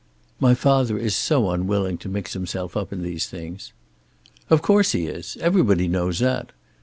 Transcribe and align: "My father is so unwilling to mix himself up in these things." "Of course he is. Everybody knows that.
"My 0.39 0.55
father 0.55 0.97
is 0.97 1.15
so 1.15 1.51
unwilling 1.51 1.99
to 1.99 2.09
mix 2.09 2.33
himself 2.33 2.75
up 2.75 2.91
in 2.91 3.03
these 3.03 3.27
things." 3.27 3.71
"Of 4.49 4.63
course 4.63 4.93
he 4.93 5.05
is. 5.05 5.37
Everybody 5.39 5.87
knows 5.87 6.17
that. 6.17 6.53